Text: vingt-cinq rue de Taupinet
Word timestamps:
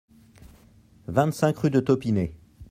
vingt-cinq 1.05 1.59
rue 1.59 1.69
de 1.69 1.79
Taupinet 1.79 2.33